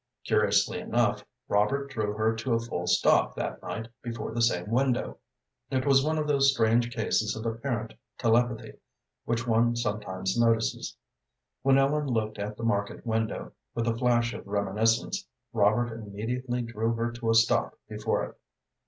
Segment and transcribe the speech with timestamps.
[0.23, 5.19] Curiously enough, Robert drew her to a full stop that night before the same window.
[5.69, 8.79] It was one of those strange cases of apparent telepathy
[9.25, 10.97] which one sometimes notices.
[11.61, 16.93] When Ellen looked at the market window, with a flash of reminiscence, Robert immediately drew
[16.95, 18.35] her to a stop before it.